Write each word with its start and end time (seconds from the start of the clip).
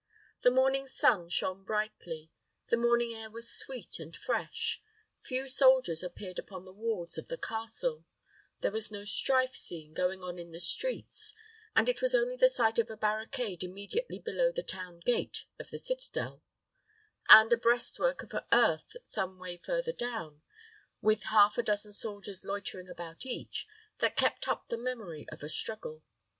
The 0.41 0.49
morning 0.49 0.87
sun 0.87 1.29
shone 1.29 1.63
brightly, 1.63 2.31
the 2.69 2.75
morning 2.75 3.13
air 3.13 3.29
was 3.29 3.53
sweet 3.53 3.99
and 3.99 4.15
fresh, 4.17 4.81
few 5.19 5.47
soldiers 5.47 6.01
appeared 6.01 6.39
upon 6.39 6.65
the 6.65 6.73
walls 6.73 7.19
of 7.19 7.27
the 7.27 7.37
castle, 7.37 8.05
there 8.61 8.71
was 8.71 8.89
no 8.89 9.03
strife 9.03 9.55
seen 9.55 9.93
going 9.93 10.23
on 10.23 10.39
in 10.39 10.49
the 10.49 10.59
streets, 10.59 11.35
and 11.75 11.87
it 11.87 12.01
was 12.01 12.15
only 12.15 12.35
the 12.35 12.49
sight 12.49 12.79
of 12.79 12.89
a 12.89 12.97
barricade 12.97 13.63
immediately 13.63 14.17
below 14.17 14.51
the 14.51 14.63
town 14.63 15.01
gate 15.01 15.45
of 15.59 15.69
the 15.69 15.77
citadel, 15.77 16.41
and 17.29 17.53
a 17.53 17.57
breast 17.57 17.99
work 17.99 18.23
of 18.23 18.33
earth 18.51 18.97
some 19.03 19.37
way 19.37 19.55
further 19.57 19.93
down, 19.93 20.41
with 21.03 21.25
half 21.25 21.59
a 21.59 21.61
dozen 21.61 21.93
soldiers 21.93 22.43
loitering 22.43 22.89
about 22.89 23.23
each, 23.23 23.67
that 23.99 24.15
kept 24.17 24.47
up 24.47 24.67
the 24.69 24.77
memory 24.79 25.27
of 25.29 25.43
a 25.43 25.47
struggle. 25.49 26.01